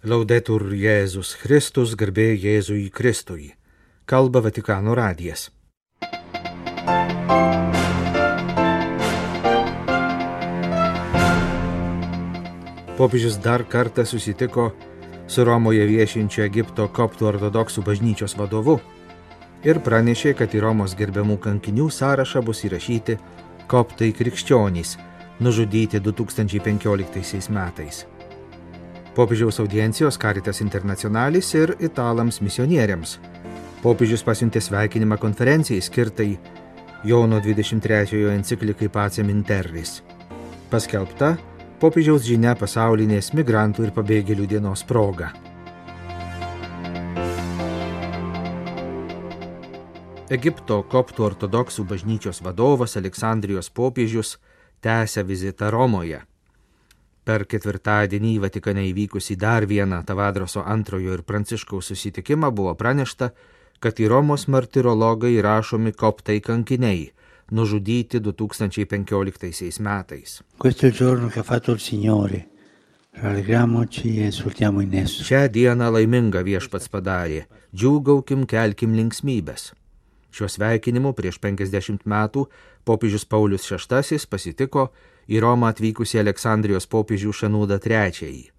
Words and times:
Laudetur 0.00 0.62
Jėzus 0.72 1.34
Kristus, 1.36 1.90
garbė 1.92 2.30
Jėzui 2.32 2.86
Kristui. 2.88 3.50
Kalba 4.08 4.40
Vatikano 4.40 4.94
radijas. 4.96 5.50
Popiežius 12.96 13.36
dar 13.44 13.66
kartą 13.68 14.06
susitiko 14.08 14.70
su 15.28 15.44
Romoje 15.44 15.84
viešinčia 15.84 16.46
Egipto 16.48 16.86
koptų 16.88 17.28
ortodoksų 17.34 17.84
bažnyčios 17.84 18.38
vadovu 18.40 18.78
ir 19.68 19.82
pranešė, 19.84 20.32
kad 20.32 20.56
į 20.56 20.62
Romos 20.64 20.94
gerbiamų 20.96 21.36
kankinių 21.44 21.90
sąrašą 21.92 22.40
bus 22.48 22.64
įrašyti 22.64 23.18
koptai 23.68 24.14
krikščionys, 24.16 24.96
nužudyti 25.44 26.00
2015 26.00 27.52
metais 27.52 28.00
popiežiaus 29.20 29.60
audiencijos 29.60 30.16
Caritas 30.16 30.62
Internacionalis 30.64 31.50
ir 31.52 31.74
italams 31.84 32.38
misionieriams. 32.40 33.18
Popiežius 33.82 34.22
pasiuntė 34.24 34.62
sveikinimą 34.64 35.18
konferencijai 35.20 35.82
skirtai 35.84 36.30
Jono 37.04 37.36
23-ojo 37.44 38.30
enciklikai 38.32 38.88
Pacem 38.88 39.28
Interris. 39.28 39.98
Paskelbta 40.72 41.34
popiežiaus 41.82 42.24
žinia 42.24 42.54
pasaulinės 42.56 43.34
migrantų 43.36 43.90
ir 43.90 43.92
pabėgėlių 43.98 44.48
dienos 44.54 44.86
proga. 44.88 45.34
Egipto 50.32 50.80
koptų 50.88 51.28
ortodoksų 51.28 51.84
bažnyčios 51.92 52.40
vadovas 52.40 52.96
Aleksandrijos 52.96 53.68
popiežius 53.68 54.38
tęsia 54.80 55.28
vizitą 55.28 55.68
Romoje. 55.76 56.24
Per 57.30 57.44
ketvirtadienį 57.46 58.30
Vatikane 58.42 58.82
įvykusi 58.88 59.36
dar 59.38 59.62
vieną 59.70 60.00
Tavadroso 60.02 60.64
antrojo 60.66 61.12
ir 61.14 61.20
Pranciškaus 61.22 61.92
susitikimą 61.92 62.48
buvo 62.50 62.72
pranešta, 62.74 63.28
kad 63.78 64.00
į 64.02 64.08
Romos 64.10 64.48
martirologai 64.50 65.36
įrašomi 65.36 65.92
koptai 65.94 66.40
kankiniai, 66.42 67.04
nužudyti 67.54 68.18
2015 68.18 69.78
metais. 69.86 70.40
E 73.14 73.30
Šią 75.28 75.42
dieną 75.54 75.92
laimingą 75.98 76.42
viešpats 76.50 76.90
padarė, 76.90 77.44
džiūgaukim, 77.70 78.42
kelkim 78.50 78.98
linksmybės. 78.98 79.70
Šiuo 80.34 80.50
sveikinimu 80.50 81.14
prieš 81.14 81.38
50 81.46 82.10
metų 82.10 82.48
popiežius 82.86 83.24
Paulius 83.26 83.70
VI 83.70 84.18
pasitiko 84.30 84.90
į 85.30 85.38
Romą 85.44 85.70
atvykusi 85.70 86.18
Aleksandrijos 86.18 86.88
popiežių 86.90 87.30
Šanūdą 87.40 87.78
III. 87.84 88.50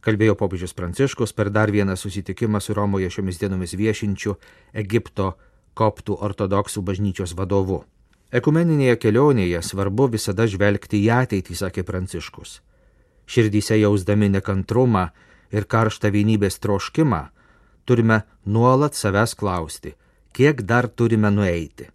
Kalbėjo 0.00 0.36
popiežius 0.40 0.72
Pranciškus 0.76 1.34
per 1.36 1.50
dar 1.52 1.68
vieną 1.74 1.96
susitikimą 1.98 2.60
su 2.62 2.74
Romoje 2.74 3.10
šiomis 3.10 3.40
dienomis 3.40 3.74
viešinčiu 3.76 4.36
Egipto 4.72 5.34
koptų 5.76 6.16
ortodoksų 6.28 6.82
bažnyčios 6.86 7.34
vadovu. 7.36 7.82
Ekumeninėje 8.32 8.96
kelionėje 9.02 9.60
svarbu 9.62 10.06
visada 10.14 10.46
žvelgti 10.48 11.02
į 11.04 11.10
ateitį, 11.20 11.56
sakė 11.60 11.84
Pranciškus. 11.84 12.60
Širdyse 13.26 13.76
jausdami 13.80 14.30
nekantrumą 14.32 15.08
ir 15.52 15.66
karštą 15.68 16.10
vienybės 16.14 16.56
troškimą, 16.62 17.20
turime 17.84 18.22
nuolat 18.46 18.96
savęs 18.96 19.34
klausti, 19.36 19.92
kiek 20.32 20.62
dar 20.62 20.88
turime 20.88 21.30
nueiti. 21.34 21.90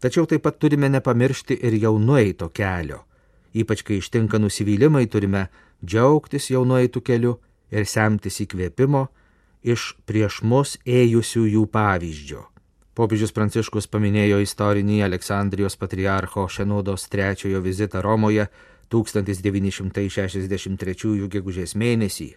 Tačiau 0.00 0.26
taip 0.26 0.42
pat 0.48 0.58
turime 0.58 0.88
nepamiršti 0.88 1.60
ir 1.60 1.76
jau 1.78 1.94
nueito 2.00 2.48
kelio 2.48 3.04
Ypač 3.54 3.82
kai 3.86 3.96
ištinka 3.98 4.38
nusivylimai, 4.38 5.06
turime 5.10 5.46
džiaugtis 5.84 6.50
jau 6.52 6.64
nueitų 6.68 7.00
keliu 7.02 7.40
ir 7.70 7.86
semtis 7.86 8.40
įkvėpimo 8.44 9.08
iš 9.62 9.94
prieš 10.08 10.42
mus 10.42 10.78
ėjusiųjų 10.86 11.66
pavyzdžio. 11.72 12.44
Popiežius 12.94 13.32
Pranciškus 13.32 13.86
paminėjo 13.88 14.40
istorinį 14.44 15.02
Aleksandrijos 15.06 15.76
patriarcho 15.80 16.48
Šenodos 16.50 17.08
trečiojo 17.08 17.60
vizitą 17.64 18.00
Romoje 18.04 18.46
1963 18.90 21.28
gegužės 21.30 21.74
mėnesį. 21.78 22.36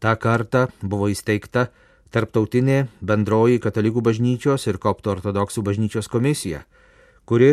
Ta 0.00 0.16
kartą 0.16 0.68
buvo 0.80 1.08
įsteigta 1.12 1.68
Tarptautinė 2.10 2.88
bendroji 3.06 3.60
katalikų 3.62 4.02
bažnyčios 4.02 4.64
ir 4.66 4.80
koptų 4.82 5.12
ortodoksų 5.12 5.62
bažnyčios 5.62 6.08
komisija, 6.10 6.64
kuri 7.22 7.52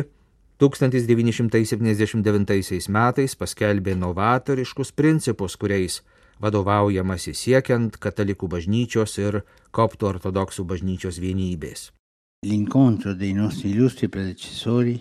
1979 0.58 2.90
metais 2.90 3.36
paskelbė 3.38 3.96
novatoriškus 3.96 4.92
principus, 4.92 5.56
kuriais 5.56 6.02
vadovaujamasi 6.42 7.34
siekiant 7.34 7.98
katalikų 8.02 8.48
bažnyčios 8.56 9.18
ir 9.22 9.42
koptų 9.72 10.08
ortodoksų 10.14 10.64
bažnyčios 10.66 11.20
vienybės. 11.22 11.92
L'incontro 12.46 13.14
dei 13.18 13.34
nostri 13.34 13.72
illustri 13.74 14.08
predecessori 14.08 15.00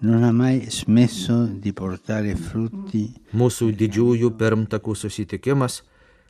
non 0.00 0.24
ha 0.24 0.32
mai 0.32 0.66
smesso 0.68 1.46
di 1.46 1.72
portare 1.72 2.36
frutti. 2.36 3.08
Mūsų 3.32 3.72
didžiųjų 3.76 4.30
pirmtakų 4.36 4.94
susitikimas 4.94 5.82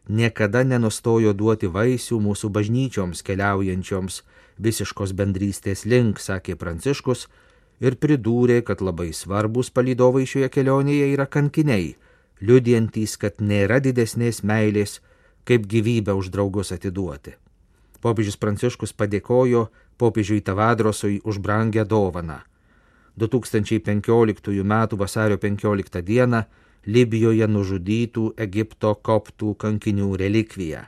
niekada 0.09 0.62
nenustojo 0.62 1.32
duoti 1.34 1.66
vaisių 1.66 2.21
mūsų 2.22 2.50
bažnyčioms 2.55 3.22
keliaujančioms 3.26 4.22
visiškos 4.62 5.12
bendrystės 5.19 5.84
link, 5.84 6.22
sakė 6.22 6.55
Pranciškus, 6.56 7.26
ir 7.81 7.97
pridūrė, 8.00 8.62
kad 8.64 8.81
labai 8.81 9.12
svarbus 9.12 9.70
palydovai 9.70 10.25
šioje 10.28 10.48
kelionėje 10.53 11.12
yra 11.12 11.26
kankiniai, 11.26 11.94
liudijantys, 12.41 13.16
kad 13.20 13.41
nėra 13.41 13.81
didesnės 13.84 14.42
meilės, 14.42 15.00
kaip 15.47 15.66
gyvybę 15.70 16.14
už 16.16 16.31
draugus 16.34 16.72
atiduoti. 16.72 17.37
Popiežius 18.00 18.37
Pranciškus 18.37 18.92
padėkojo 18.92 19.66
popiežiui 19.98 20.42
Tavadrosui 20.44 21.20
už 21.25 21.38
brangę 21.38 21.84
dovaną. 21.84 22.41
2015 23.16 24.60
m. 24.60 24.75
vasario 24.93 25.38
15 25.38 26.03
d. 26.03 26.44
Libijoje 26.87 27.47
nužudytų 27.50 28.37
Egipto 28.38 28.93
koptų 28.94 29.56
kankinių 29.58 30.12
relikviją. 30.20 30.84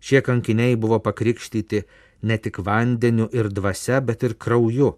Šie 0.00 0.22
kankiniai 0.24 0.78
buvo 0.80 0.96
pakrikštyti 1.04 1.82
ne 2.22 2.38
tik 2.38 2.62
vandeniu 2.64 3.26
ir 3.32 3.50
dvasia, 3.52 4.00
bet 4.00 4.22
ir 4.22 4.38
krauju 4.38 4.94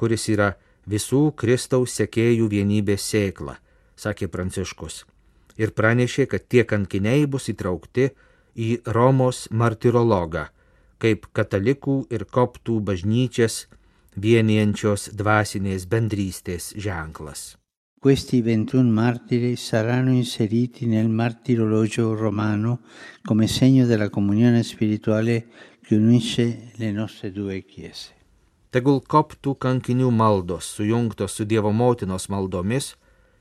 kuris 0.00 0.28
yra 0.32 0.54
visų 0.88 1.30
Kristaus 1.36 1.98
sekėjų 2.00 2.48
vienybės 2.54 3.04
sėkla, 3.12 3.58
sakė 4.00 4.30
Pranciškus. 4.32 5.04
Ir 5.60 5.74
pranešė, 5.76 6.24
kad 6.30 6.46
tie 6.48 6.64
kankiniai 6.64 7.26
bus 7.28 7.50
įtraukti 7.52 8.08
į 8.56 8.70
Romos 8.96 9.44
martirologą, 9.52 10.46
kaip 11.00 11.28
katalikų 11.36 12.06
ir 12.14 12.24
koptų 12.24 12.80
bažnyčias 12.88 13.66
vienijančios 14.16 15.10
dvasinės 15.16 15.86
bendrystės 15.90 16.72
ženklas. 16.76 17.54
Questi 18.00 18.40
21 18.40 18.88
martiri 18.96 19.56
saranno 19.60 20.14
inseriti 20.16 20.86
nel 20.88 21.10
martirologio 21.12 22.14
romano 22.16 22.78
come 23.28 23.46
segno 23.46 23.84
della 23.84 24.08
comunione 24.08 24.62
spirituale 24.62 25.44
che 25.84 25.96
unisce 25.96 26.72
le 26.76 26.92
nostre 26.92 27.30
due 27.30 27.60
chiese. 27.66 28.19
Tegul 28.70 29.00
koptų 29.02 29.56
kankinių 29.58 30.12
maldos 30.14 30.68
sujungtos 30.76 31.34
su 31.34 31.44
Dievo 31.44 31.72
motinos 31.74 32.28
maldomis 32.30 32.92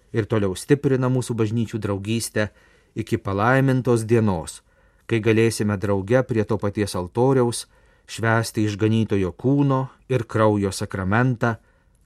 ir 0.10 0.26
toliau 0.26 0.56
stiprina 0.58 1.10
mūsų 1.14 1.36
bažnyčių 1.38 1.78
draugystę 1.78 2.48
iki 2.98 3.20
palaimintos 3.22 4.08
dienos, 4.10 4.64
kai 5.06 5.22
galėsime 5.22 5.78
drauge 5.78 6.24
prie 6.26 6.46
to 6.50 6.58
paties 6.58 6.98
altoriaus 6.98 7.68
švęsti 8.10 8.66
išganytojo 8.66 9.30
kūno 9.38 9.84
ir 10.10 10.26
kraujo 10.26 10.74
sakramentą, 10.74 11.60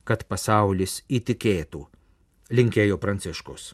kad 0.04 0.28
pasaulis 0.28 1.00
įtikėtų, 1.08 1.86
linkėjo 2.52 3.00
Pranciškus. 3.00 3.72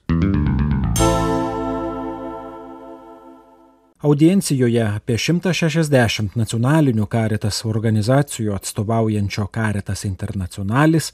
Audiencijoje 3.99 4.79
apie 4.79 5.17
160 5.19 6.37
nacionalinių 6.39 7.03
karitas 7.11 7.57
organizacijų 7.67 8.53
atstovaujančio 8.55 9.43
karitas 9.51 10.05
internacionalis 10.07 11.09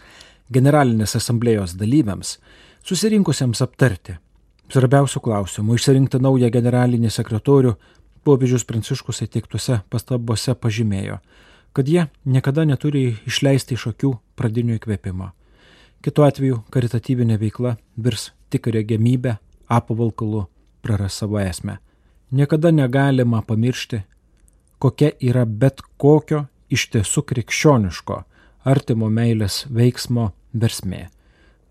generalinės 0.54 1.16
asamblėjos 1.18 1.74
dalyviams 1.80 2.36
susirinkusiems 2.86 3.64
aptarti 3.66 4.20
svarbiausių 4.70 5.22
klausimų 5.26 5.80
išsirinkti 5.80 6.20
naują 6.22 6.52
generalinį 6.54 7.10
sekretorių 7.16 7.72
popiežius 8.22 8.68
Pranciškus 8.70 9.24
įteiktose 9.26 9.80
pastabose 9.90 10.54
pažymėjo, 10.54 11.18
kad 11.74 11.90
jie 11.90 12.06
niekada 12.22 12.68
neturi 12.70 13.16
išleisti 13.26 13.80
iš 13.80 13.88
akių 13.96 14.12
pradinio 14.38 14.78
įkvėpimo. 14.78 15.32
Kitu 16.06 16.28
atveju 16.30 16.62
karitatyvinė 16.70 17.40
veikla 17.42 17.80
virs 17.98 18.30
tik 18.54 18.70
regimybę, 18.70 19.40
apavalkalu 19.74 20.46
praras 20.86 21.18
savo 21.24 21.42
esmę 21.42 21.80
niekada 22.36 22.72
negalima 22.72 23.42
pamiršti, 23.42 24.02
kokia 24.80 25.12
yra 25.24 25.46
bet 25.46 25.82
kokio 25.98 26.46
iš 26.70 26.90
tiesų 26.94 27.24
krikščioniško 27.32 28.22
artimo 28.66 29.10
meilės 29.10 29.64
veiksmo 29.72 30.32
versmė. 30.54 31.08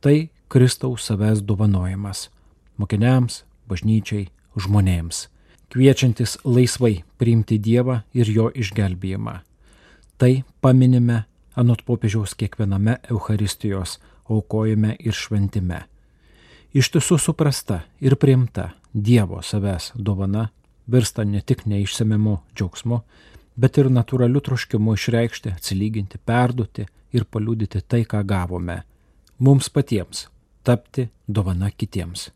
Tai 0.00 0.16
Kristaus 0.48 1.08
savęs 1.08 1.42
dovanojimas 1.42 2.28
mokiniams, 2.76 3.44
bažnyčiai, 3.68 4.28
žmonėms. 4.56 5.28
kviečiantis 5.74 6.38
laisvai 6.44 7.02
priimti 7.18 7.58
Dievą 7.58 8.04
ir 8.14 8.28
jo 8.30 8.50
išgelbėjimą. 8.54 9.40
Tai 10.18 10.44
paminime 10.62 11.24
anot 11.58 11.82
popiežiaus 11.82 12.36
kiekviename 12.38 13.00
Euharistijos 13.10 13.98
aukojime 14.30 14.94
ir 14.98 15.12
šventime. 15.12 15.80
Iš 16.74 16.88
tiesų 16.90 17.20
suprasta 17.22 17.84
ir 18.02 18.16
priimta 18.18 18.72
Dievo 18.90 19.38
savęs 19.46 19.92
dovana 19.94 20.48
virsta 20.90 21.22
ne 21.24 21.38
tik 21.40 21.60
neišsemimu 21.70 22.32
džiaugsmu, 22.50 22.98
bet 23.54 23.78
ir 23.78 23.90
natūraliu 23.94 24.42
troškimu 24.42 24.96
išreikšti, 24.98 25.52
atsilyginti, 25.54 26.18
perduoti 26.18 26.88
ir 27.14 27.26
paliūdyti 27.30 27.84
tai, 27.86 28.02
ką 28.02 28.24
gavome. 28.26 28.80
Mums 29.38 29.70
patiems 29.70 30.26
tapti 30.66 31.06
dovana 31.28 31.70
kitiems. 31.70 32.32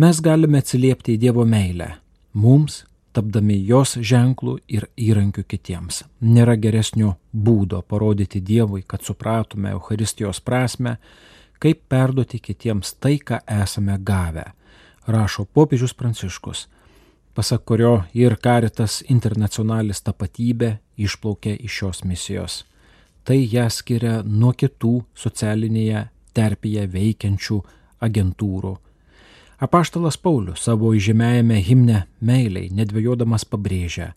Mes 0.00 0.22
galime 0.24 0.64
atsiliepti 0.64 1.18
į 1.18 1.20
Dievo 1.26 1.44
meilę. 1.44 1.90
Mums 2.32 2.80
tapdami 3.12 3.60
jos 3.68 3.98
ženklų 4.00 4.56
ir 4.72 4.88
įrankių 4.96 5.44
kitiems. 5.44 6.00
Nėra 6.24 6.56
geresnio 6.56 7.18
būdo 7.30 7.82
parodyti 7.84 8.40
Dievui, 8.40 8.82
kad 8.88 9.04
supratume 9.04 9.76
Euharistijos 9.76 10.40
prasme, 10.40 10.96
kaip 11.64 11.80
perduoti 11.88 12.42
kitiems 12.44 12.92
tai, 13.00 13.16
ką 13.16 13.40
esame 13.62 13.96
gavę, 13.96 14.44
rašo 15.08 15.46
popiežius 15.56 15.96
Pranciškus, 15.96 16.66
pasak 17.34 17.64
kurio 17.64 17.94
ir 18.12 18.36
Karitas 18.36 19.00
internacionalis 19.08 20.04
tapatybė 20.04 20.74
išplaukė 21.00 21.56
iš 21.64 21.80
šios 21.80 22.04
misijos. 22.04 22.62
Tai 23.24 23.40
ją 23.40 23.70
skiria 23.72 24.18
nuo 24.22 24.52
kitų 24.52 24.98
socialinėje 25.16 26.08
terpėje 26.36 26.84
veikiančių 26.92 27.62
agentūrų 28.04 28.76
Apaštalas 29.64 30.16
Paulius 30.20 30.64
savo 30.66 30.90
įžymėjame 30.92 31.56
himne 31.62 32.00
meiliai 32.20 32.72
nedvėjodamas 32.74 33.46
pabrėžia, 33.48 34.10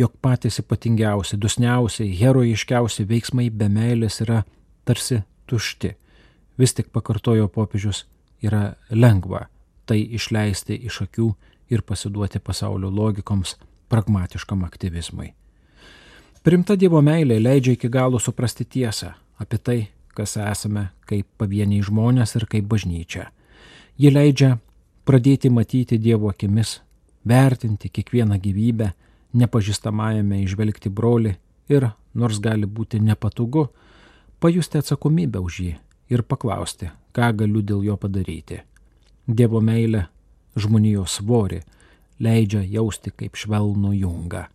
jog 0.00 0.14
patys 0.24 0.58
ypatingiausi, 0.62 1.36
dusniausi, 1.36 2.08
herojiškiausi 2.18 3.04
veiksmai 3.06 3.50
be 3.52 3.68
meilės 3.68 4.22
yra 4.24 4.40
tarsi 4.88 5.20
tušti. 5.46 5.92
Vis 6.58 6.74
tik 6.74 6.92
pakartojo 6.92 7.48
popiežius, 7.48 8.04
yra 8.42 8.74
lengva 8.90 9.46
tai 9.86 10.02
išleisti 10.16 10.76
iš 10.88 11.02
akių 11.06 11.28
ir 11.72 11.82
pasiduoti 11.86 12.40
pasaulio 12.40 12.90
logikoms, 12.90 13.56
pragmatiškam 13.88 14.64
aktyvizmui. 14.64 15.32
Primta 16.42 16.76
Dievo 16.76 17.02
meilė 17.04 17.38
leidžia 17.42 17.76
iki 17.76 17.88
galo 17.88 18.18
suprasti 18.18 18.64
tiesą 18.64 19.12
apie 19.42 19.58
tai, 19.58 19.78
kas 20.16 20.36
esame 20.36 20.88
kaip 21.08 21.28
pavieniai 21.38 21.84
žmonės 21.86 22.36
ir 22.38 22.48
kaip 22.50 22.66
bažnyčia. 22.68 23.28
Ji 23.98 24.10
leidžia 24.10 24.56
pradėti 25.08 25.50
matyti 25.50 25.98
Dievo 25.98 26.30
akimis, 26.32 26.80
vertinti 27.24 27.88
kiekvieną 27.88 28.38
gyvybę, 28.42 28.90
nepažįstamajame 29.38 30.42
išvelgti 30.42 30.90
brolį 30.90 31.36
ir, 31.72 31.88
nors 32.14 32.40
gali 32.42 32.66
būti 32.66 33.00
nepatogu, 33.00 33.68
pajusti 34.40 34.82
atsakomybę 34.82 35.40
už 35.40 35.60
jį 35.66 35.72
ir 36.10 36.22
paklausti, 36.22 36.90
ką 37.12 37.32
galiu 37.42 37.62
dėl 37.62 37.84
jo 37.86 37.96
padaryti. 37.96 38.62
Dievo 39.26 39.60
meilė 39.60 40.06
žmonijos 40.56 41.20
svorį 41.20 41.62
leidžia 42.22 42.62
jausti 42.66 43.12
kaip 43.14 43.38
švelnų 43.38 43.94
jungą. 44.00 44.46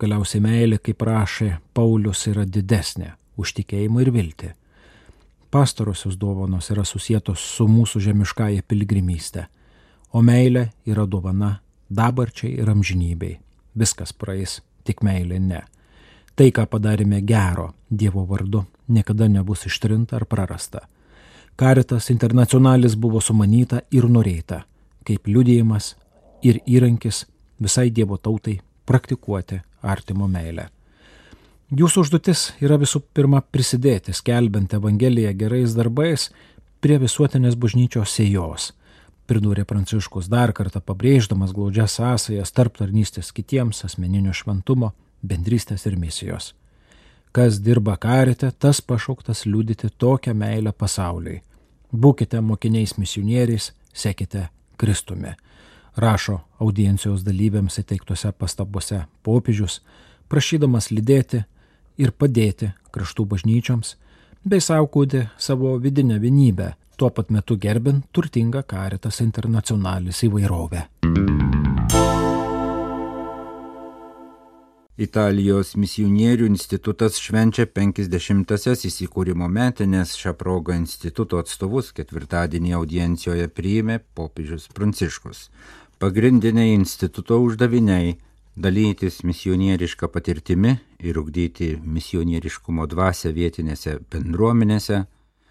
Galiausiai 0.00 0.40
meilė, 0.44 0.78
kaip 0.78 1.02
rašė 1.02 1.58
Paulius, 1.74 2.26
yra 2.30 2.44
didesnė 2.44 3.14
už 3.40 3.54
tikėjimą 3.58 4.06
ir 4.06 4.12
viltį 4.14 4.54
pastarosios 5.50 6.16
dovanos 6.18 6.70
yra 6.70 6.84
susijėtos 6.86 7.42
su 7.56 7.66
mūsų 7.68 8.00
žemiškąją 8.06 8.62
piligrimystę, 8.68 9.46
o 10.12 10.22
meilė 10.22 10.70
yra 10.86 11.06
dovana 11.06 11.56
dabarčiai 11.90 12.56
ir 12.62 12.70
amžinybei. 12.70 13.38
Viskas 13.74 14.12
praeis, 14.14 14.60
tik 14.84 15.02
meilė 15.06 15.40
ne. 15.42 15.62
Tai, 16.34 16.48
ką 16.54 16.66
padarėme 16.70 17.20
gero 17.26 17.70
Dievo 17.90 18.24
vardu, 18.26 18.64
niekada 18.90 19.28
nebus 19.28 19.66
ištrinta 19.66 20.16
ar 20.16 20.26
prarasta. 20.26 20.86
Karitas 21.56 22.10
internacionalis 22.10 22.96
buvo 22.96 23.20
sumanyta 23.20 23.82
ir 23.90 24.08
norėta, 24.08 24.62
kaip 25.04 25.28
liudėjimas 25.28 25.94
ir 26.42 26.60
įrankis 26.66 27.26
visai 27.60 27.90
Dievo 27.90 28.16
tautai 28.16 28.60
praktikuoti 28.88 29.60
artimo 29.82 30.28
meilę. 30.28 30.68
Jūsų 31.70 32.02
užduotis 32.02 32.48
yra 32.58 32.80
visų 32.80 33.02
pirma 33.14 33.42
prisidėti, 33.46 34.14
skelbiant 34.16 34.72
Evangeliją 34.74 35.30
gerais 35.38 35.76
darbais 35.78 36.30
prie 36.82 36.96
visuotinės 36.98 37.54
bažnyčios 37.60 38.16
sėjos, 38.16 38.72
pridūrė 39.30 39.62
Pranciškus 39.68 40.26
dar 40.32 40.50
kartą 40.56 40.82
pabrėždamas 40.82 41.52
glaudžias 41.54 42.00
sąsajas 42.00 42.50
tarp 42.56 42.80
tarnystės 42.80 43.30
kitiems, 43.36 43.84
asmeninio 43.86 44.34
šventumo, 44.34 44.94
bendrystės 45.22 45.86
ir 45.86 45.94
misijos. 46.00 46.54
Kas 47.32 47.60
dirba 47.62 47.94
karite, 47.96 48.50
tas 48.58 48.80
pašauktas 48.82 49.44
liūdyti 49.46 49.92
tokią 50.02 50.34
meilę 50.34 50.72
pasauliui. 50.72 51.36
Būkite 51.94 52.40
mokiniais 52.42 52.96
misionieriais, 52.98 53.70
sekite 53.94 54.48
Kristumi, 54.76 55.36
rašo 55.96 56.40
audiencijos 56.58 57.22
dalyviams 57.22 57.78
įteiktose 57.82 58.32
pastabose 58.32 59.04
popiežius, 59.22 59.78
prašydamas 60.28 60.90
lydėti 60.90 61.44
ir 61.98 62.10
padėti 62.10 62.72
kraštų 62.90 63.26
bažnyčioms, 63.34 63.94
bei 64.42 64.58
saugoti 64.60 65.28
savo 65.38 65.76
vidinę 65.78 66.18
vienybę, 66.18 66.72
tuo 66.96 67.10
pat 67.14 67.30
metu 67.30 67.56
gerbint 67.56 68.10
turtingą 68.12 68.64
karitas 68.66 69.22
internacionalis 69.22 70.24
įvairovę. 70.26 70.88
Italijos 75.00 75.78
misionierių 75.80 76.44
institutas 76.50 77.16
švenčia 77.16 77.64
50-asias 77.64 78.82
įsikūrimo 78.84 79.46
metinės. 79.48 80.12
Šią 80.20 80.34
progą 80.36 80.74
instituto 80.76 81.38
atstovus 81.40 81.88
ketvirtadienį 81.96 82.74
audiencijoje 82.76 83.46
priėmė 83.48 83.96
popiežius 84.18 84.68
Pranciškus. 84.76 85.46
Pagrindiniai 86.04 86.74
instituto 86.74 87.40
uždaviniai 87.40 88.18
dalytis 88.60 89.22
misionierišką 89.24 90.12
patirtimi 90.12 90.76
ir 91.00 91.22
ugdyti 91.24 91.70
misionieriškumo 91.80 92.84
dvasę 92.92 93.32
vietinėse 93.32 93.96
bendruomenėse, 94.12 95.06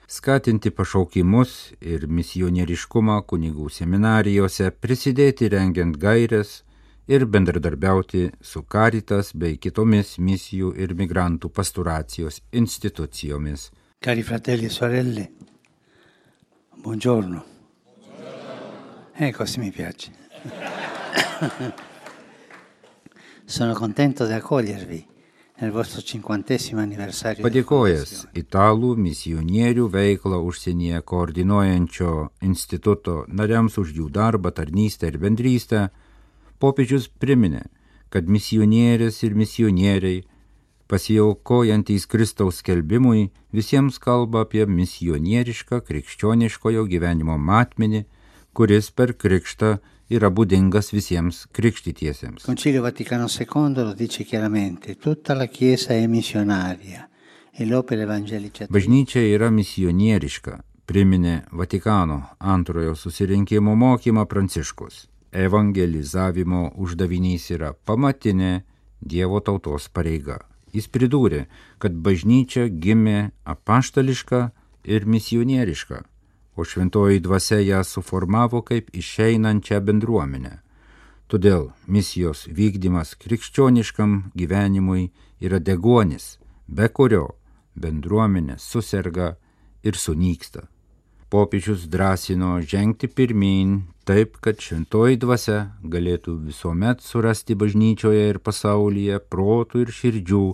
skatinti 0.06 0.70
pašaukimus 0.70 1.60
ir 1.82 2.06
misionieriškumą 2.06 3.24
kunigų 3.26 3.74
seminarijose, 3.74 4.70
prisidėti 4.78 5.50
rengiant 5.58 5.98
gairias 5.98 6.60
ir 7.10 7.26
bendradarbiauti 7.26 8.30
su 8.42 8.62
Karitas 8.70 9.34
bei 9.34 9.58
kitomis 9.58 10.20
misijų 10.22 10.76
ir 10.78 10.94
migrantų 10.94 11.50
pasturacijos 11.50 12.42
institucijomis. 12.54 13.72
Cari 14.00 14.24
fratelli 14.24 14.66
e 14.66 14.70
sorelle, 14.70 15.32
buongiorno. 16.84 17.44
Eh, 19.18 19.34
così 19.34 19.60
mi 19.60 19.72
piace. 19.72 20.12
Sono 23.46 23.74
contento 23.74 24.28
di 24.28 24.34
accogliervi. 24.34 25.08
Padėkojęs 25.60 28.12
italų 28.40 28.94
misionierių 28.96 29.90
veiklą 29.92 30.38
užsienyje 30.48 31.02
koordinuojančio 31.04 32.32
instituto 32.48 33.28
nariams 33.28 33.76
už 33.82 33.92
jų 33.98 34.08
darbą, 34.08 34.56
tarnystę 34.56 35.12
ir 35.12 35.18
bendrystę, 35.20 35.92
popiežius 36.60 37.08
priminė, 37.22 37.66
kad 38.14 38.30
misionierės 38.30 39.22
ir 39.26 39.36
misionieriai, 39.38 40.24
pasiaukojantys 40.90 42.08
Kristaus 42.10 42.64
skelbimui, 42.64 43.30
visiems 43.54 44.00
kalba 44.02 44.46
apie 44.46 44.66
misionierišką 44.66 45.84
krikščioniškojo 45.86 46.88
gyvenimo 46.90 47.38
matmenį, 47.38 48.06
kuris 48.58 48.90
per 48.90 49.14
krikštą 49.14 49.76
yra 50.10 50.32
būdingas 50.34 50.90
visiems 50.96 51.46
krikštytiesiems. 51.54 52.48
Concilio 52.48 52.82
Vaticano 52.82 53.30
II 53.30 53.86
lo 53.86 53.94
dice 53.94 54.26
chiaramente, 54.26 54.96
tutta 54.96 55.36
la 55.36 55.46
Chiesa 55.48 55.94
è 55.94 56.08
missionaria 56.08 57.10
e. 57.60 58.68
Bažnyčia 58.72 59.22
yra 59.36 59.50
misionieriška, 59.52 60.54
priminė 60.88 61.42
Vatikano 61.52 62.22
antrojo 62.40 62.96
susirinkimo 62.96 63.76
mokymą 63.76 64.24
Pranciškus. 64.26 65.08
Evangelizavimo 65.32 66.72
uždavinys 66.76 67.50
yra 67.56 67.74
pamatinė 67.86 68.62
Dievo 69.00 69.40
tautos 69.40 69.88
pareiga. 69.88 70.40
Jis 70.74 70.90
pridūrė, 70.92 71.46
kad 71.80 71.96
bažnyčia 71.96 72.68
gimė 72.68 73.32
apaštališka 73.48 74.50
ir 74.84 75.06
misionieriška 75.06 76.04
o 76.60 76.66
šventoji 76.66 77.20
dvasia 77.20 77.60
ją 77.60 77.84
suformavo 77.84 78.62
kaip 78.62 78.90
išeinančią 79.02 79.80
bendruomenę. 79.88 80.54
Todėl 81.32 81.70
misijos 81.88 82.48
vykdymas 82.60 83.14
krikščioniškam 83.22 84.16
gyvenimui 84.40 85.12
yra 85.46 85.60
degonis, 85.60 86.40
be 86.68 86.90
kurio 86.90 87.26
bendruomenė 87.80 88.58
susirga 88.60 89.36
ir 89.84 89.96
sunyksta. 89.96 90.66
Popiežius 91.30 91.88
drąsino 91.88 92.62
žengti 92.62 93.08
pirmin 93.08 93.82
taip, 94.10 94.38
kad 94.42 94.62
šventoji 94.62 95.20
dvasia 95.22 95.60
galėtų 95.86 96.36
visuomet 96.48 97.04
surasti 97.06 97.56
bažnyčioje 97.56 98.24
ir 98.32 98.40
pasaulyje 98.42 99.20
protų 99.34 99.84
ir 99.86 99.94
širdžių, 100.00 100.46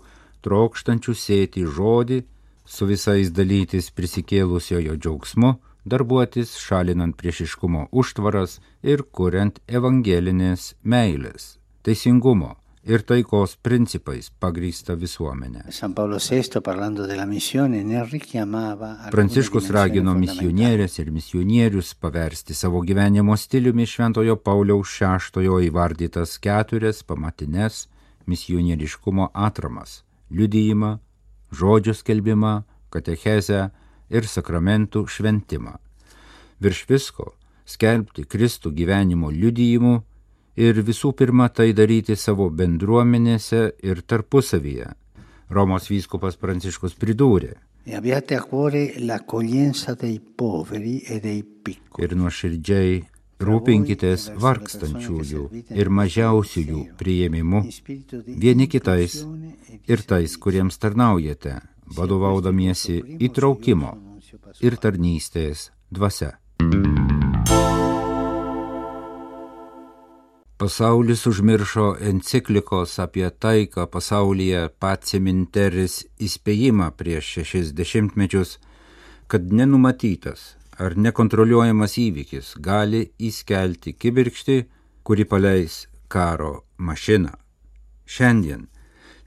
trokštančių 0.44 1.15
sėti 1.15 1.63
žodį, 1.77 2.20
su 2.65 2.89
visais 2.89 3.32
dalytis 3.32 3.88
prisikėlusiojo 3.96 4.98
džiaugsmu, 5.00 5.53
darbuotis 5.86 6.58
šalinant 6.60 7.15
priešiškumo 7.15 7.88
užtvaras 7.91 8.60
ir 8.84 9.05
kuriant 9.15 9.62
evangelinės 9.70 10.74
meilės, 10.84 11.55
teisingumo 11.86 12.55
ir 12.86 13.01
taikos 13.01 13.56
principais 13.65 14.30
pagrįsta 14.42 14.94
visuomenė. 15.00 15.65
Pranciškus 19.15 19.70
ragino 19.74 20.13
misionierės 20.18 21.00
ir 21.01 21.10
misionierius 21.12 21.94
paversti 21.98 22.54
savo 22.54 22.82
gyvenimo 22.86 23.38
stiliumi 23.38 23.88
Šventojo 23.89 24.38
Pauliaus 24.38 24.94
VI 25.01 25.65
įvardytas 25.70 26.38
keturias 26.42 27.01
pamatinės 27.04 27.88
misionieriškumo 28.30 29.32
atramas- 29.34 30.04
liudyjimą, 30.38 31.00
žodžio 31.51 31.94
skelbimą, 31.94 32.63
katechezę 32.89 33.72
ir 34.10 34.24
sakramentų 34.30 35.08
šventimą. 35.08 35.77
Virš 36.62 36.86
visko 36.89 37.34
skelbti 37.65 38.25
Kristų 38.25 38.72
gyvenimo 38.72 39.32
liudijimu 39.32 40.04
ir 40.56 40.82
visų 40.88 41.14
pirma 41.18 41.50
tai 41.50 41.74
daryti 41.74 42.16
savo 42.16 42.50
bendruomenėse 42.50 43.62
ir 43.84 44.02
tarpusavyje. 44.02 44.94
Romos 45.50 45.90
vyskupas 45.92 46.38
Pranciškus 46.42 46.96
pridūrė. 46.98 47.56
E 47.86 48.00
ir 52.06 52.16
nuoširdžiai 52.18 52.96
rūpinkitės 53.46 54.30
vargstančiųjų 54.42 55.44
ir 55.76 55.92
mažiausiųjų 56.00 56.82
prieimimu 56.98 57.62
vieni 58.26 58.68
kitais 58.72 59.20
ir 59.86 60.06
tais, 60.08 60.38
kuriems 60.42 60.80
tarnaujate, 60.82 61.60
vadovaudamiesi 62.00 63.02
įtraukimo 63.30 63.94
ir 64.66 64.80
tarnystės 64.82 65.70
dvasia. 65.92 66.36
Pasaulis 70.58 71.26
užmiršo 71.28 71.86
enciklikos 72.10 73.00
apie 73.04 73.28
taiką 73.44 73.84
pasaulyje 73.92 74.62
paciminteris 74.80 75.96
įspėjimą 76.28 76.86
prieš 76.96 77.32
šešis 77.34 77.74
dešimtmečius, 77.76 78.54
kad 79.28 79.52
nenumatytas 79.52 80.46
ar 80.80 80.96
nekontroliuojamas 80.96 81.98
įvykis 82.06 82.54
gali 82.70 83.02
įskelti 83.20 83.98
kibirkštį, 84.00 84.58
kuri 85.04 85.28
paleis 85.28 85.76
karo 86.08 86.54
mašiną. 86.78 87.36
Šiandien 88.08 88.64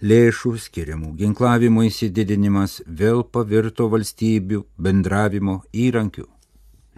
lėšų 0.01 0.55
skiriamų 0.65 1.13
ginklavimo 1.21 1.85
įsididinimas 1.91 2.81
vėl 2.89 3.21
pavirto 3.37 3.93
valstybių 3.93 4.65
bendravimo 4.81 5.61
įrankiu 5.77 6.25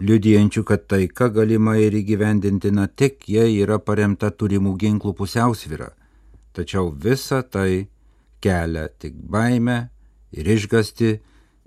liudijančių, 0.01 0.63
kad 0.65 0.87
taika 0.89 1.29
galima 1.33 1.77
ir 1.79 1.95
įgyvendintina 1.95 2.87
tik 2.87 3.27
jei 3.29 3.59
yra 3.61 3.79
paremta 3.79 4.31
turimų 4.31 4.75
ginklų 4.81 5.13
pusiausvyra. 5.19 5.91
Tačiau 6.51 6.91
visa 6.91 7.41
tai 7.43 7.87
kelia 8.41 8.87
tik 8.89 9.15
baimę 9.15 9.77
ir 10.35 10.49
išgasti 10.57 11.11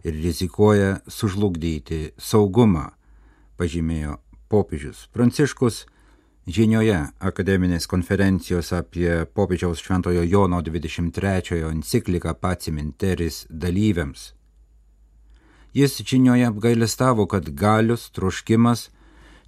ir 0.05 0.21
rizikuoja 0.21 0.99
sužlugdyti 1.09 2.13
saugumą, 2.21 2.91
pažymėjo 3.57 4.19
popiežius 4.53 5.07
Pranciškus 5.15 5.85
žinioje 6.47 6.99
akademinės 7.25 7.89
konferencijos 7.89 8.73
apie 8.77 9.25
popiežiaus 9.33 9.81
Šventojo 9.81 10.25
Jono 10.29 10.61
23 10.61 11.63
encikliką 11.71 12.35
Paciminteris 12.41 13.45
dalyviams. 13.49 14.33
Jis 15.75 15.99
žinioje 16.07 16.47
apgailestavo, 16.47 17.27
kad 17.27 17.49
galius, 17.51 18.07
troškimas 18.15 18.89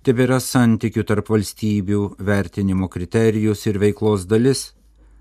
tebėra 0.07 0.41
santykių 0.43 1.05
tarp 1.07 1.31
valstybių 1.31 2.01
vertinimo 2.19 2.89
kriterijus 2.91 3.63
ir 3.67 3.79
veiklos 3.79 4.27
dalis. 4.27 4.73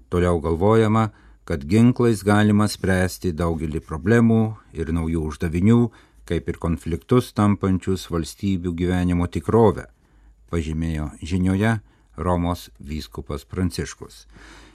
Toliau 0.10 0.40
galvojama, 0.42 1.12
kad 1.46 1.66
ginklais 1.70 2.24
galima 2.26 2.66
spręsti 2.70 3.36
daugelį 3.38 3.84
problemų 3.86 4.40
ir 4.74 4.90
naujų 4.98 5.28
uždavinių, 5.30 5.80
kaip 6.26 6.50
ir 6.50 6.58
konfliktus 6.62 7.30
tampančius 7.38 8.08
valstybių 8.10 8.74
gyvenimo 8.74 9.28
tikrovę, 9.30 9.86
pažymėjo 10.50 11.12
žinioje 11.22 11.76
Romos 12.18 12.72
vyskupas 12.80 13.46
Pranciškus. 13.46 14.26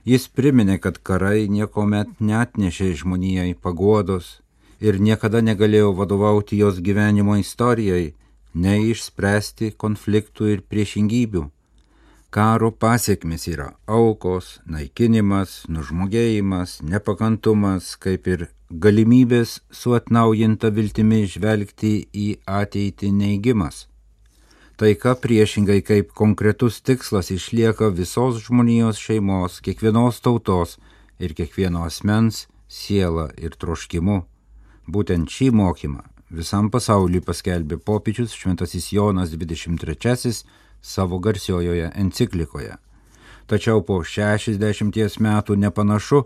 Jis 0.06 0.28
priminė, 0.30 0.78
kad 0.78 1.02
karai 1.02 1.48
niekuomet 1.50 2.20
net 2.20 2.54
nešė 2.54 2.92
žmonijai 3.02 3.54
paguodos, 3.58 4.38
ir 4.80 4.98
niekada 5.00 5.40
negalėjau 5.44 5.92
vadovauti 5.96 6.58
jos 6.60 6.80
gyvenimo 6.80 7.36
istorijai, 7.40 8.14
neišspręsti 8.54 9.74
konfliktų 9.76 10.54
ir 10.54 10.62
priešingybių. 10.66 11.46
Karo 12.30 12.70
pasiekmes 12.70 13.48
yra 13.50 13.72
aukos, 13.90 14.60
naikinimas, 14.62 15.64
nužmogėjimas, 15.66 16.78
nepakantumas, 16.86 17.96
kaip 17.98 18.28
ir 18.30 18.46
galimybės 18.70 19.58
su 19.74 19.96
atnaujinta 19.98 20.70
viltimi 20.70 21.24
žvelgti 21.26 21.94
į 22.14 22.28
ateitį 22.46 23.10
neigimas. 23.10 23.88
Taika 24.78 25.16
priešingai 25.18 25.82
kaip 25.84 26.14
konkretus 26.16 26.78
tikslas 26.80 27.32
išlieka 27.34 27.90
visos 27.92 28.38
žmonijos 28.46 29.02
šeimos, 29.02 29.58
kiekvienos 29.60 30.22
tautos 30.24 30.78
ir 31.18 31.34
kiekvieno 31.34 31.82
asmens 31.84 32.46
siela 32.70 33.26
ir 33.36 33.58
troškimu. 33.58 34.22
Būtent 34.90 35.30
šį 35.30 35.52
mokymą 35.54 36.02
visam 36.34 36.70
pasauliu 36.74 37.20
paskelbė 37.22 37.76
popiežius 37.86 38.32
Šventasis 38.34 38.88
Jonas 38.90 39.30
23 39.30 40.32
savo 40.82 41.18
garsiojoje 41.22 41.90
enciklikoje. 41.94 42.74
Tačiau 43.46 43.82
po 43.86 44.00
60 44.02 45.20
metų 45.26 45.56
nepanašu, 45.62 46.24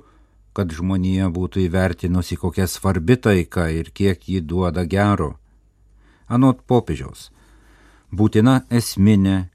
kad 0.56 0.72
žmonija 0.72 1.28
būtų 1.34 1.64
įvertinusi 1.66 2.38
kokia 2.40 2.66
svarbi 2.70 3.16
taika 3.16 3.68
ir 3.68 3.90
kiek 3.90 4.28
ji 4.28 4.40
duoda 4.40 4.84
gero. 4.84 5.34
Anot 6.28 6.62
popiežiaus, 6.64 7.30
būtina 8.12 8.62
esminė 8.70 9.48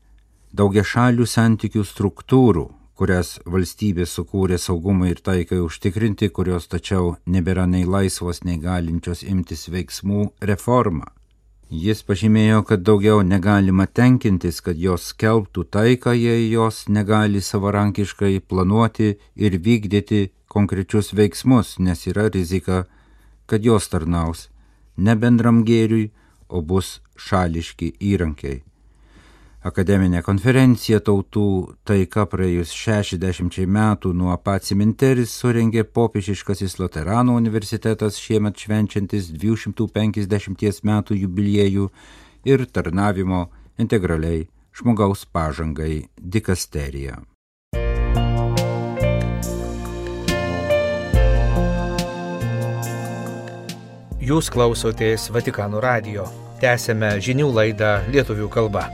daugia 0.54 0.84
šalių 0.84 1.26
santykių 1.26 1.86
struktūrų 1.86 2.68
kurias 3.00 3.38
valstybė 3.48 4.04
sukūrė 4.12 4.58
saugumui 4.60 5.14
ir 5.14 5.22
taikai 5.24 5.62
užtikrinti, 5.64 6.28
kurios 6.36 6.68
tačiau 6.68 7.14
nebėra 7.26 7.64
nei 7.70 7.86
laisvos, 7.88 8.44
nei 8.44 8.60
galinčios 8.60 9.24
imtis 9.24 9.70
veiksmų 9.72 10.26
reforma. 10.52 11.08
Jis 11.70 12.02
pažymėjo, 12.04 12.64
kad 12.66 12.84
daugiau 12.84 13.22
negalima 13.22 13.86
tenkintis, 13.86 14.60
kad 14.66 14.78
jos 14.82 15.12
skelbtų 15.14 15.68
taiką, 15.70 16.16
jei 16.18 16.50
jos 16.50 16.88
negali 16.90 17.44
savarankiškai 17.46 18.40
planuoti 18.42 19.12
ir 19.36 19.60
vykdyti 19.68 20.32
konkrečius 20.50 21.14
veiksmus, 21.14 21.78
nes 21.80 22.08
yra 22.10 22.26
rizika, 22.34 22.88
kad 23.46 23.64
jos 23.64 23.88
tarnaus 23.94 24.48
ne 24.98 25.16
bendram 25.16 25.62
gėriui, 25.64 26.10
o 26.50 26.62
bus 26.66 26.98
šališki 27.16 27.94
įrankiai. 28.02 28.64
Akademinė 29.60 30.22
konferencija 30.24 31.02
tautų 31.04 31.74
taika 31.84 32.24
praėjus 32.32 32.72
60 32.72 33.66
metų 33.68 34.14
nuo 34.16 34.38
pats 34.40 34.72
Minteris 34.72 35.34
surengė 35.36 35.84
popiežiškasis 35.84 36.78
Luteranų 36.80 37.36
universitetas 37.36 38.16
šiemet 38.24 38.56
švenčiantis 38.56 39.28
250 39.36 40.80
metų 40.88 41.18
jubiliejų 41.26 41.90
ir 42.48 42.64
tarnavimo 42.72 43.50
integraliai 43.76 44.46
žmogaus 44.72 45.26
pažangai 45.28 46.08
dikasterija. 46.16 47.20
Jūs 54.24 54.48
klausotės 54.56 55.28
Vatikano 55.36 55.84
radio. 55.84 56.30
Tęsėme 56.64 57.18
žinių 57.20 57.52
laidą 57.60 57.94
lietuvių 58.08 58.48
kalba. 58.56 58.88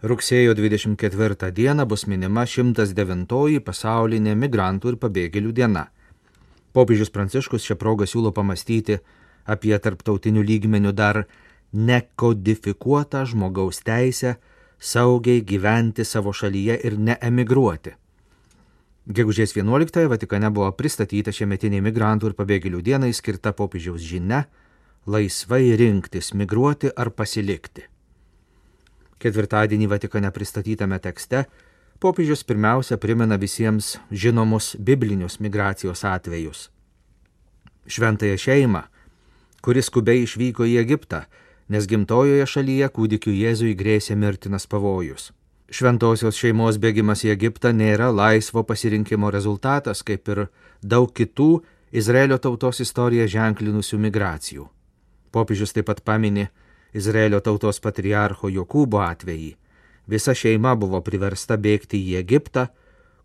Rugsėjo 0.00 0.54
24 0.56 1.52
dieną 1.52 1.84
bus 1.84 2.06
minima 2.08 2.46
109 2.48 3.58
pasaulinė 3.60 4.32
migrantų 4.32 4.94
ir 4.94 4.96
pabėgėlių 4.96 5.52
diena. 5.52 5.82
Popiežius 6.72 7.12
Pranciškus 7.12 7.66
šią 7.68 7.76
progą 7.76 8.08
siūlo 8.08 8.32
pamastyti 8.32 8.96
apie 9.44 9.76
tarptautinių 9.76 10.46
lygmenių 10.52 10.94
dar 10.96 11.26
nekodifikuotą 11.74 13.26
žmogaus 13.28 13.82
teisę 13.84 14.38
saugiai 14.80 15.44
gyventi 15.44 16.08
savo 16.08 16.32
šalyje 16.32 16.80
ir 16.80 16.96
neemigruoti. 16.96 17.92
Gegužės 19.04 19.52
11-ąją 19.52 20.08
Vatikane 20.16 20.48
buvo 20.48 20.72
pristatyta 20.80 21.28
šiemetinė 21.28 21.84
migrantų 21.84 22.32
ir 22.32 22.40
pabėgėlių 22.40 22.80
dienai 22.88 23.12
skirta 23.12 23.52
popiežiaus 23.52 24.00
žinia- 24.00 24.46
laisvai 25.12 25.76
rinktis, 25.76 26.32
migruoti 26.32 26.88
ar 26.96 27.10
pasilikti. 27.10 27.90
Ketvirtadienį 29.20 29.90
Vatikane 29.92 30.30
pristatytame 30.32 30.96
tekste 30.98 31.44
popiežius 32.00 32.40
pirmiausia 32.48 32.96
primena 32.96 33.36
visiems 33.36 33.98
žinomus 34.10 34.72
biblinius 34.80 35.36
migracijos 35.44 36.04
atvejus. 36.08 36.70
Šventąją 37.84 38.38
šeimą, 38.40 38.82
kuris 39.60 39.90
skubiai 39.90 40.24
išvyko 40.24 40.64
į 40.64 40.78
Egiptą, 40.80 41.26
nes 41.68 41.88
gimtojoje 41.90 42.46
šalyje 42.48 42.88
kūdikiu 42.96 43.34
Jėzui 43.36 43.74
grėsė 43.76 44.16
mirtinas 44.16 44.64
pavojus. 44.66 45.28
Šventosios 45.70 46.40
šeimos 46.40 46.80
bėgimas 46.82 47.26
į 47.26 47.34
Egiptą 47.34 47.74
nėra 47.76 48.08
laisvo 48.10 48.64
pasirinkimo 48.66 49.28
rezultatas, 49.30 50.00
kaip 50.02 50.32
ir 50.32 50.46
daug 50.82 51.12
kitų 51.12 51.60
Izraelio 51.92 52.40
tautos 52.40 52.80
istoriją 52.80 53.28
ženklinusių 53.28 54.00
migracijų. 54.08 54.64
Popiežius 55.30 55.76
taip 55.76 55.86
pat 55.92 56.00
paminė 56.02 56.48
Izraelio 56.92 57.40
tautos 57.40 57.80
patriarcho 57.80 58.50
Jokūbo 58.50 59.02
atvejį. 59.04 59.54
Visa 60.10 60.34
šeima 60.34 60.74
buvo 60.74 61.00
priversta 61.06 61.56
bėgti 61.56 62.00
į 62.10 62.16
Egiptą, 62.20 62.66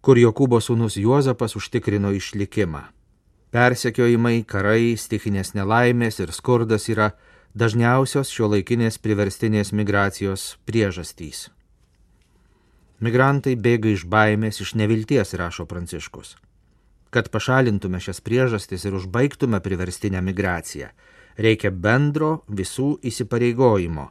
kur 0.06 0.20
Jokūbo 0.22 0.60
sūnus 0.62 1.00
Juozapas 1.02 1.56
užtikrino 1.58 2.12
išlikimą. 2.14 2.84
Persekiojimai, 3.56 4.44
karai, 4.46 4.94
stichinės 5.00 5.56
nelaimės 5.56 6.20
ir 6.20 6.34
skurdas 6.36 6.90
yra 6.92 7.14
dažniausios 7.56 8.30
šio 8.30 8.52
laikinės 8.52 9.00
priverstinės 9.00 9.72
migracijos 9.72 10.58
priežastys. 10.68 11.48
Migrantai 13.00 13.56
bėga 13.56 13.94
iš 13.96 14.06
baimės, 14.12 14.62
iš 14.62 14.76
nevilties, 14.76 15.34
rašo 15.40 15.66
Pranciškus. 15.68 16.36
Kad 17.16 17.32
pašalintume 17.32 18.00
šias 18.04 18.22
priežastis 18.22 18.86
ir 18.86 18.96
užbaigtume 19.00 19.62
priverstinę 19.64 20.22
migraciją, 20.22 20.92
reikia 21.38 21.72
bendro 21.72 22.44
visų 22.48 22.96
įsipareigojimo, 23.06 24.08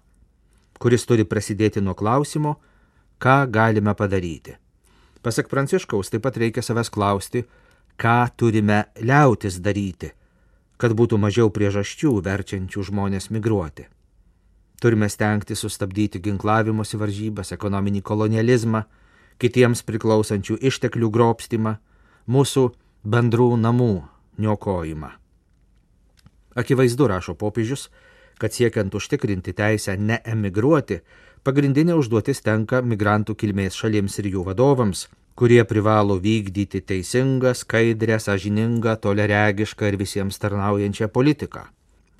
kuris 0.81 1.07
turi 1.09 1.25
prasidėti 1.25 1.81
nuo 1.81 1.95
klausimo, 1.95 2.59
ką 3.19 3.45
galime 3.50 3.95
padaryti. 3.95 4.57
Pasak 5.25 5.49
Pranciškaus, 5.49 6.11
taip 6.12 6.25
pat 6.26 6.37
reikia 6.37 6.62
savęs 6.62 6.90
klausti, 6.93 7.45
ką 7.97 8.19
turime 8.37 8.85
liautis 9.00 9.57
daryti, 9.64 10.11
kad 10.76 10.93
būtų 10.93 11.16
mažiau 11.21 11.49
priežasčių 11.54 12.19
verčiančių 12.26 12.85
žmonės 12.90 13.31
migruoti. 13.33 13.87
Turime 14.83 15.09
stengti 15.09 15.57
sustabdyti 15.57 16.21
ginklavimosi 16.21 16.99
varžybas, 17.00 17.54
ekonominį 17.57 18.02
kolonializmą, 18.04 18.85
kitiems 19.40 19.81
priklausančių 19.87 20.59
išteklių 20.61 21.09
grobstimą, 21.14 21.78
mūsų 22.28 22.69
bendrų 23.04 23.54
namų 23.64 23.95
niokojimą. 24.37 25.24
Akivaizdu, 26.54 27.08
rašo 27.11 27.34
popiežius, 27.34 27.88
kad 28.38 28.54
siekiant 28.54 28.94
užtikrinti 28.94 29.54
teisę 29.54 29.96
neemigruoti, 29.99 31.00
pagrindinė 31.46 31.99
užduotis 31.99 32.42
tenka 32.46 32.82
migrantų 32.82 33.37
kilmės 33.38 33.78
šalims 33.78 34.18
ir 34.23 34.30
jų 34.34 34.44
vadovams, 34.49 35.08
kurie 35.34 35.62
privalo 35.66 36.16
vykdyti 36.23 36.80
teisingą, 36.87 37.54
skaidrę, 37.58 38.18
sąžiningą, 38.23 38.96
toleregišką 39.02 39.90
ir 39.90 39.99
visiems 39.99 40.38
tarnaujančią 40.38 41.11
politiką. 41.11 41.66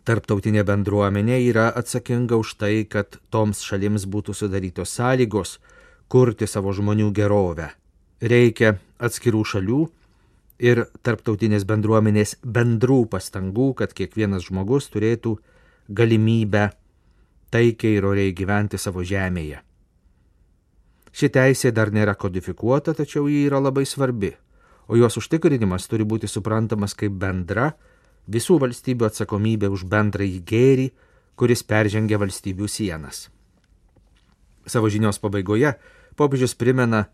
Tarptautinė 0.05 0.67
bendruomenė 0.69 1.39
yra 1.47 1.71
atsakinga 1.81 2.37
už 2.37 2.57
tai, 2.61 2.75
kad 2.85 3.17
toms 3.33 3.63
šalims 3.65 4.05
būtų 4.05 4.35
sudarytos 4.37 4.93
sąlygos 4.99 5.59
kurti 6.13 6.47
savo 6.51 6.75
žmonių 6.77 7.09
gerovę. 7.17 7.71
Reikia 8.21 8.75
atskirų 8.99 9.45
šalių 9.49 9.81
ir 10.59 10.85
tarptautinės 11.03 11.67
bendruomenės 11.67 12.37
bendrų 12.45 13.05
pastangų, 13.11 13.73
kad 13.81 13.95
kiekvienas 13.97 14.49
žmogus 14.49 14.89
turėtų 14.93 15.37
galimybę 15.89 16.71
taikiai 17.55 17.99
ir 17.99 18.07
oriai 18.07 18.35
gyventi 18.35 18.79
savo 18.79 19.05
žemėje. 19.07 19.61
Ši 21.15 21.31
teisė 21.31 21.71
dar 21.71 21.93
nėra 21.95 22.17
kodifikuota, 22.19 22.95
tačiau 22.95 23.29
ji 23.31 23.45
yra 23.47 23.61
labai 23.63 23.85
svarbi, 23.87 24.33
o 24.91 24.99
jos 24.99 25.19
užtikrinimas 25.21 25.87
turi 25.87 26.07
būti 26.07 26.27
suprantamas 26.31 26.97
kaip 26.99 27.15
bendra 27.15 27.73
visų 28.27 28.59
valstybių 28.63 29.07
atsakomybė 29.07 29.71
už 29.71 29.85
bendrąjį 29.91 30.41
gėrį, 30.49 30.89
kuris 31.39 31.63
peržengia 31.63 32.19
valstybių 32.19 32.67
sienas. 32.71 33.29
Savo 34.67 34.89
žinios 34.89 35.21
pabaigoje 35.21 35.75
popiežius 36.17 36.55
primena 36.59 37.05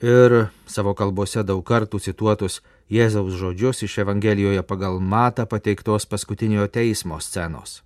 ir 0.00 0.48
savo 0.66 0.94
kalbose 0.94 1.42
daug 1.42 1.64
kartų 1.66 1.98
cituotus 1.98 2.60
Jėzaus 2.88 3.34
žodžius 3.36 3.82
iš 3.82 3.98
Evangelijoje 4.04 4.62
pagal 4.62 5.00
matą 5.00 5.44
pateiktos 5.46 6.06
paskutiniojo 6.06 6.68
teismo 6.72 7.20
scenos. 7.20 7.82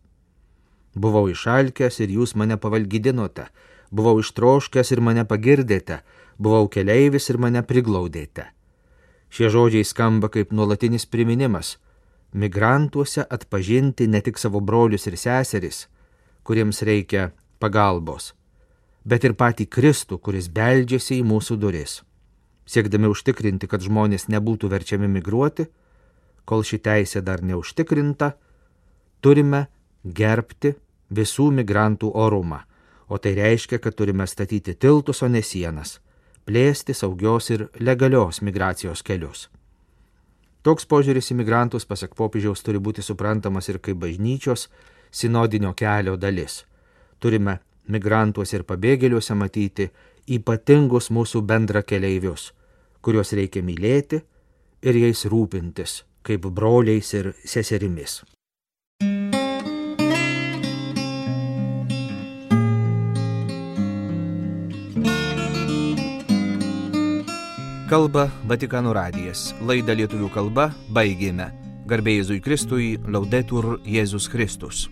Buvau 0.94 1.26
išalkęs 1.32 2.00
ir 2.04 2.12
jūs 2.12 2.36
mane 2.36 2.58
pavalgydinote, 2.60 3.48
buvau 3.90 4.20
ištroškęs 4.20 4.92
ir 4.92 5.00
mane 5.00 5.24
pagirdėte, 5.24 6.02
buvau 6.38 6.68
keleivis 6.68 7.30
ir 7.30 7.38
mane 7.38 7.62
priglaudėte. 7.64 8.46
Šie 9.32 9.48
žodžiai 9.48 9.84
skamba 9.88 10.28
kaip 10.28 10.52
nuolatinis 10.52 11.06
priminimas- 11.06 11.78
migrantuose 12.42 13.24
atpažinti 13.24 14.06
ne 14.06 14.20
tik 14.20 14.38
savo 14.38 14.60
brolius 14.60 15.06
ir 15.06 15.16
seseris, 15.16 15.88
kuriems 16.44 16.82
reikia 16.82 17.32
pagalbos, 17.58 18.34
bet 19.04 19.24
ir 19.24 19.34
patį 19.34 19.66
Kristų, 19.66 20.18
kuris 20.18 20.48
beldžiasi 20.48 21.20
į 21.20 21.26
mūsų 21.26 21.58
duris 21.58 22.00
siekdami 22.66 23.10
užtikrinti, 23.12 23.68
kad 23.68 23.82
žmonės 23.84 24.28
nebūtų 24.32 24.70
verčiami 24.72 25.08
migruoti, 25.10 25.66
kol 26.48 26.64
ši 26.66 26.78
teisė 26.82 27.22
dar 27.24 27.42
neužtikrinta, 27.42 28.32
turime 29.22 29.66
gerbti 30.04 30.74
visų 31.12 31.50
migrantų 31.58 32.12
orumą, 32.14 32.62
o 33.08 33.18
tai 33.18 33.34
reiškia, 33.38 33.78
kad 33.78 33.96
turime 33.98 34.26
statyti 34.26 34.74
tiltus, 34.74 35.22
o 35.22 35.28
ne 35.28 35.42
sienas, 35.42 35.98
plėsti 36.46 36.94
saugios 36.96 37.50
ir 37.50 37.68
legalios 37.78 38.40
migracijos 38.42 39.04
kelius. 39.06 39.48
Toks 40.62 40.86
požiūris 40.86 41.32
į 41.34 41.40
migrantus, 41.42 41.84
pasak 41.84 42.14
popiežiaus, 42.14 42.62
turi 42.62 42.78
būti 42.78 43.02
suprantamas 43.02 43.68
ir 43.68 43.80
kaip 43.82 43.98
bažnyčios 43.98 44.68
sinodinio 45.10 45.72
kelio 45.74 46.14
dalis. 46.16 46.62
Turime 47.18 47.58
migrantuose 47.88 48.58
ir 48.60 48.66
pabėgėliuose 48.68 49.34
matyti 49.38 49.88
ypatingus 50.28 51.10
mūsų 51.10 51.42
bendra 51.46 51.82
keleivius, 51.82 52.52
kuriuos 53.02 53.34
reikia 53.34 53.62
mylėti 53.66 54.22
ir 54.82 54.98
jais 55.06 55.26
rūpintis 55.26 56.02
kaip 56.22 56.46
broliais 56.46 57.14
ir 57.14 57.32
seserimis. 57.44 58.22
Kalba 67.92 68.30
Vatikano 68.48 68.94
radijas. 68.96 69.50
Laidą 69.60 69.92
lietuvių 69.98 70.30
kalba 70.32 70.70
baigėme. 70.96 71.50
Garbėjai 71.90 72.22
Jėzui 72.22 72.40
Kristui, 72.40 72.86
laudetur 73.04 73.74
Jėzus 73.84 74.30
Kristus. 74.32 74.86